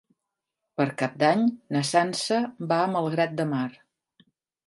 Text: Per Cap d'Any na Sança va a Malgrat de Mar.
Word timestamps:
Per 0.79 0.85
Cap 1.01 1.17
d'Any 1.23 1.43
na 1.75 1.83
Sança 1.89 2.39
va 2.71 2.79
a 2.85 2.87
Malgrat 2.97 3.35
de 3.43 3.49
Mar. 3.53 3.67